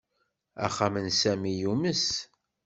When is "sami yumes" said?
1.21-2.05